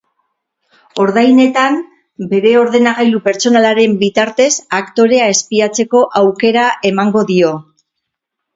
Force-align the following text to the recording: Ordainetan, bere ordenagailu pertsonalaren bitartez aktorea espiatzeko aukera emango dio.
Ordainetan, 1.01 1.77
bere 2.31 2.53
ordenagailu 2.61 3.21
pertsonalaren 3.29 3.95
bitartez 4.01 4.49
aktorea 4.81 5.31
espiatzeko 5.37 6.05
aukera 6.25 6.67
emango 6.95 7.27
dio. 7.35 7.55